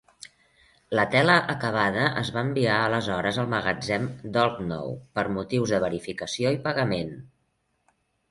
[0.99, 6.61] La tela acabada es va enviar aleshores al magatzem d'Oldknow per motius de verificació i
[6.67, 7.13] pagament.